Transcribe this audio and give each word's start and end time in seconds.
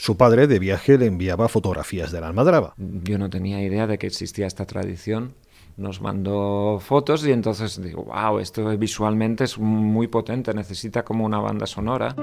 Su 0.00 0.16
padre 0.16 0.46
de 0.46 0.58
viaje 0.58 0.96
le 0.96 1.04
enviaba 1.04 1.46
fotografías 1.48 2.10
de 2.10 2.22
la 2.22 2.28
almadraba. 2.28 2.72
Yo 2.78 3.18
no 3.18 3.28
tenía 3.28 3.62
idea 3.62 3.86
de 3.86 3.98
que 3.98 4.06
existía 4.06 4.46
esta 4.46 4.64
tradición. 4.64 5.34
Nos 5.76 6.00
mandó 6.00 6.78
fotos 6.80 7.26
y 7.26 7.32
entonces 7.32 7.82
digo, 7.82 8.04
wow, 8.04 8.38
esto 8.38 8.66
visualmente 8.78 9.44
es 9.44 9.58
muy 9.58 10.08
potente, 10.08 10.54
necesita 10.54 11.04
como 11.04 11.26
una 11.26 11.38
banda 11.38 11.66
sonora. 11.66 12.14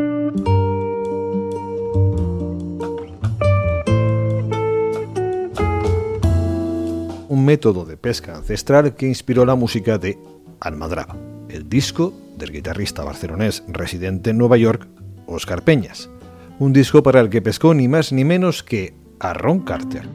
Un 7.29 7.45
método 7.45 7.85
de 7.85 7.95
pesca 7.95 8.37
ancestral 8.37 8.95
que 8.95 9.05
inspiró 9.05 9.45
la 9.45 9.53
música 9.53 9.99
de 9.99 10.17
Almadraba, 10.59 11.15
el 11.47 11.69
disco 11.69 12.11
del 12.39 12.51
guitarrista 12.51 13.03
barcelonés 13.03 13.63
residente 13.67 14.31
en 14.31 14.39
Nueva 14.39 14.57
York, 14.57 14.87
Oscar 15.27 15.61
Peñas. 15.61 16.09
Un 16.59 16.73
disco 16.73 17.03
para 17.03 17.19
el 17.19 17.29
que 17.29 17.39
pescó 17.39 17.75
ni 17.75 17.87
más 17.87 18.11
ni 18.11 18.25
menos 18.25 18.63
que 18.63 18.95
a 19.19 19.31
Ron 19.31 19.59
Carter. 19.59 20.09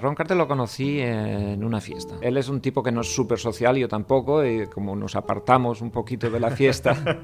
Ron 0.00 0.14
Carter 0.14 0.36
lo 0.36 0.46
conocí 0.46 1.00
en 1.00 1.64
una 1.64 1.80
fiesta. 1.80 2.14
Él 2.20 2.36
es 2.36 2.48
un 2.48 2.60
tipo 2.60 2.84
que 2.84 2.92
no 2.92 3.00
es 3.00 3.12
súper 3.12 3.40
social, 3.40 3.76
yo 3.76 3.88
tampoco, 3.88 4.46
y 4.46 4.68
como 4.68 4.94
nos 4.94 5.16
apartamos 5.16 5.80
un 5.80 5.90
poquito 5.90 6.30
de 6.30 6.38
la 6.38 6.52
fiesta. 6.52 7.18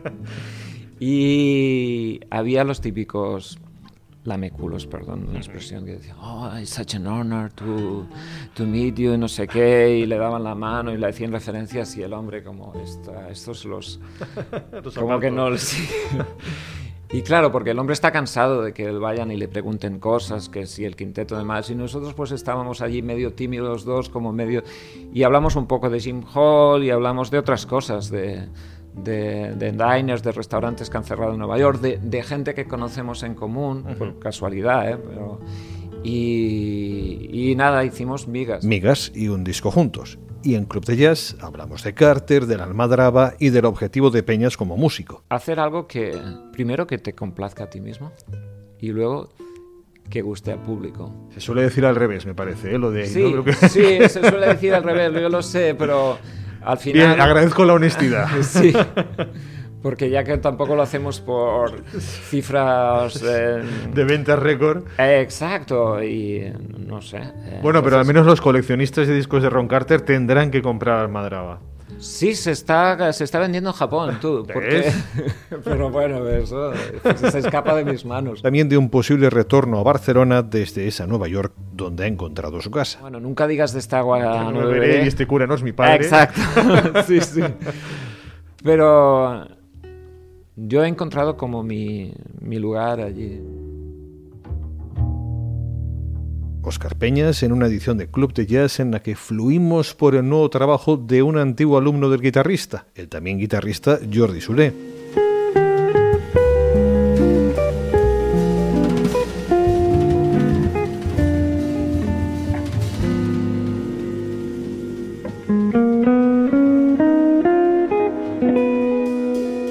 y 0.99 2.19
había 2.31 2.65
los 2.65 2.81
típicos 2.81 3.61
lameculos, 4.25 4.87
perdón 4.87 5.29
la 5.33 5.39
expresión, 5.39 5.85
que 5.85 5.93
decían, 5.93 6.17
oh, 6.21 6.51
it's 6.59 6.71
such 6.71 6.95
an 6.95 7.07
honor 7.07 7.53
to, 7.53 8.07
to 8.55 8.65
meet 8.65 8.97
you, 8.97 9.17
no 9.17 9.29
sé 9.29 9.47
qué, 9.47 9.99
y 9.99 10.07
le 10.07 10.17
daban 10.17 10.43
la 10.43 10.55
mano 10.55 10.93
y 10.93 10.97
le 10.97 11.07
hacían 11.07 11.33
referencias 11.33 11.97
y 11.97 12.03
el 12.03 12.13
hombre 12.13 12.43
como, 12.43 12.73
esta, 12.83 13.29
estos 13.29 13.65
los... 13.65 14.01
como 14.95 15.21
que 15.21 15.31
no... 15.31 15.57
Sí. 15.57 15.89
Y 17.13 17.23
claro, 17.23 17.53
porque 17.53 17.71
el 17.71 17.79
hombre 17.79 17.93
está 17.93 18.11
cansado 18.11 18.63
de 18.63 18.73
que 18.73 18.91
vayan 18.91 19.31
y 19.31 19.37
le 19.37 19.47
pregunten 19.47 20.01
cosas, 20.01 20.49
que 20.49 20.67
si 20.67 20.85
el 20.85 20.97
quinteto 20.97 21.39
de 21.39 21.45
más, 21.45 21.71
y 21.71 21.77
nosotros 21.77 22.13
pues 22.13 22.33
estábamos 22.33 22.81
allí 22.81 23.03
medio 23.03 23.35
tímidos 23.35 23.69
los 23.69 23.85
dos, 23.85 24.09
como 24.09 24.33
medio... 24.33 24.65
Y 25.13 25.23
hablamos 25.23 25.55
un 25.55 25.69
poco 25.69 25.91
de 25.91 26.01
Jim 26.01 26.25
Hall 26.35 26.83
y 26.83 26.91
hablamos 26.91 27.31
de 27.31 27.39
otras 27.39 27.67
cosas, 27.67 28.11
de, 28.11 28.49
de, 28.95 29.55
de 29.55 29.73
diners, 29.73 30.23
de 30.23 30.33
restaurantes 30.33 30.91
que 30.91 30.97
han 30.97 31.05
cerrado 31.05 31.33
en 31.33 31.39
Nueva 31.39 31.59
York, 31.59 31.81
de, 31.81 31.99
de 31.99 32.23
gente 32.23 32.55
que 32.55 32.67
conocemos 32.67 33.23
en 33.23 33.35
común, 33.35 33.85
por 33.99 34.19
casualidad, 34.19 34.91
¿eh? 34.91 34.97
Pero, 34.97 35.41
y, 36.03 37.29
y 37.51 37.55
nada, 37.57 37.85
hicimos 37.85 38.29
migas. 38.29 38.65
Migas 38.65 39.11
y 39.15 39.29
un 39.29 39.43
disco 39.43 39.71
juntos. 39.71 40.19
Y 40.43 40.57
en 40.57 40.67
Club 40.67 40.85
de 40.85 40.99
Jazz 40.99 41.37
hablamos 41.41 41.83
de 41.83 41.95
Carter, 41.95 42.45
de 42.45 42.59
la 42.59 42.65
Almadraba 42.65 43.33
y 43.39 43.49
del 43.49 43.65
objetivo 43.65 44.11
de 44.11 44.23
Peñas 44.23 44.59
como 44.59 44.77
músico. 44.77 45.25
Hacer 45.31 45.59
algo 45.59 45.87
que, 45.87 46.15
primero, 46.53 46.87
que 46.87 46.99
te 46.99 47.15
complazca 47.15 47.65
a 47.65 47.71
ti 47.71 47.81
mismo 47.81 48.13
y 48.79 48.89
luego 48.89 49.31
que 50.11 50.21
guste 50.21 50.53
al 50.53 50.61
público. 50.61 51.11
Se 51.31 51.41
suele 51.41 51.63
decir 51.63 51.87
al 51.87 51.97
revés, 51.97 52.27
me 52.27 52.35
parece, 52.35 52.75
¿eh? 52.75 52.79
lo 52.79 52.91
de... 52.91 53.07
Sí, 53.07 53.33
¿no? 53.33 53.43
Sí, 53.71 53.99
se 54.07 54.21
suele 54.21 54.49
decir 54.49 54.75
al 54.75 54.83
revés, 54.83 55.11
yo 55.15 55.31
lo 55.31 55.41
sé, 55.41 55.75
pero 55.75 56.19
al 56.65 56.79
final... 56.79 57.09
Bien, 57.09 57.21
agradezco 57.21 57.65
la 57.65 57.75
honestidad. 57.75 58.27
Sí, 58.43 58.73
porque 59.83 60.09
ya 60.09 60.25
que 60.25 60.39
tampoco 60.39 60.75
lo 60.75 60.83
hacemos 60.83 61.21
por 61.21 61.85
cifras... 62.01 63.23
eh, 63.23 63.63
de 63.93 64.05
ventas 64.05 64.39
récord. 64.39 64.85
eh, 64.99 65.21
exacto, 65.21 66.03
y 66.03 66.51
no 66.87 67.03
sé. 67.03 67.19
eh, 67.19 67.61
Bueno, 67.63 67.83
pero 67.83 67.99
al 67.99 68.07
menos 68.07 68.25
los 68.27 68.41
coleccionistas 68.41 69.07
de 69.07 69.15
discos 69.15 69.43
de 69.43 69.51
Ron 69.51 69.69
Carter 69.69 70.01
tendrán 70.01 70.51
que 70.51 70.63
comprar 70.63 71.01
Almadraba. 71.01 71.61
Sí, 72.05 72.35
se 72.35 72.51
está, 72.51 73.13
se 73.15 73.25
está 73.25 73.39
vendiendo 73.39 73.71
en 73.71 73.77
Japón, 73.77 74.19
tú. 74.21 74.47
Porque... 74.53 74.93
Pero 75.65 75.91
bueno, 75.91 76.29
eso 76.29 76.73
se 77.31 77.39
escapa 77.39 77.75
de 77.75 77.85
mis 77.85 78.05
manos. 78.05 78.43
También 78.43 78.69
de 78.69 78.77
un 78.77 78.91
posible 78.91 79.31
retorno 79.31 79.79
a 79.79 79.83
Barcelona 79.83 80.43
desde 80.43 80.87
esa 80.87 81.07
Nueva 81.07 81.29
York 81.29 81.55
donde 81.73 82.05
ha 82.05 82.07
encontrado 82.07 82.61
su 82.61 82.71
casa. 82.71 83.01
Bueno, 83.01 83.21
nunca 83.21 83.47
digas 83.47 83.73
de 83.73 83.79
esta 83.79 84.01
agua 84.01 84.53
no 84.53 84.67
beberé. 84.67 85.05
y 85.05 85.09
este 85.09 85.27
cura 85.27 85.47
no 85.47 85.55
es 85.55 85.63
mi 85.63 85.73
padre. 85.73 85.97
Exacto, 85.97 86.41
sí, 87.07 87.21
sí. 87.23 87.41
Pero 88.63 89.47
yo 90.57 90.85
he 90.85 90.89
encontrado 90.89 91.39
como 91.39 91.63
mi, 91.63 92.13
mi 92.41 92.59
lugar 92.59 93.01
allí. 93.01 93.41
Oscar 96.67 96.97
Peñas 96.97 97.43
en 97.43 97.53
una 97.53 97.67
edición 97.67 97.99
de 97.99 98.09
Club 98.09 98.33
de 98.33 98.47
Jazz 98.47 98.81
en 98.81 98.91
la 98.91 99.03
que 99.03 99.17
fluimos 99.17 99.95
por 99.95 100.15
el 100.15 100.29
nuevo 100.29 100.49
trabajo 100.49 100.97
de 100.97 101.23
un 101.23 101.37
antiguo 101.37 101.77
alumno 101.77 102.09
del 102.09 102.23
guitarrista, 102.23 102.87
el 102.95 103.09
también 103.09 103.39
guitarrista 103.39 103.99
Jordi 104.13 104.41
Soler. 104.41 104.73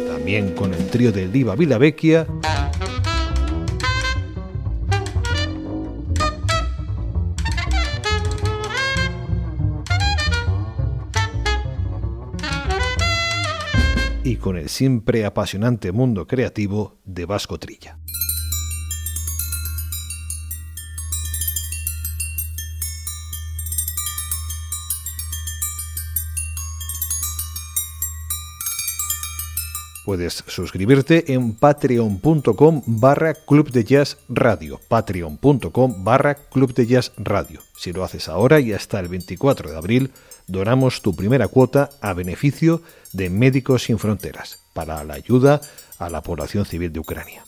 También 0.08 0.53
con 0.56 0.74
el 0.74 0.88
trío 0.88 1.12
de 1.12 1.28
Liva 1.28 1.56
Vilavecchia 1.56 2.28
y 14.23 14.38
con 14.38 14.57
el 14.57 14.69
siempre 14.69 15.25
apasionante 15.25 15.91
mundo 15.91 16.28
creativo 16.28 16.97
de 17.03 17.25
Vasco 17.25 17.59
Trilla. 17.59 18.00
Puedes 30.06 30.44
suscribirte 30.47 31.34
en 31.34 31.53
patreon.com 31.53 32.84
barra 32.86 33.34
club 33.34 33.72
de 33.72 33.86
jazz 33.86 34.18
radio. 34.28 34.80
Patreon.com 34.90 36.03
barra 36.03 36.36
club 36.36 36.74
de 36.74 36.86
jazz 36.88 37.14
radio. 37.18 37.62
Si 37.78 37.94
lo 37.94 38.03
haces 38.03 38.28
ahora 38.28 38.59
y 38.59 38.74
hasta 38.74 39.00
el 39.00 39.08
24 39.08 39.72
de 39.72 39.78
abril, 39.78 40.12
donamos 40.47 41.02
tu 41.02 41.16
primera 41.16 41.47
cuota 41.47 41.90
a 42.02 42.14
beneficio 42.14 42.81
de 43.14 43.30
Médicos 43.30 43.84
Sin 43.84 43.97
Fronteras 43.97 44.59
para 44.74 45.03
la 45.06 45.14
ayuda 45.14 45.62
a 46.00 46.09
la 46.09 46.22
población 46.22 46.66
civil 46.66 46.91
de 46.91 47.00
Ucrania. 47.00 47.44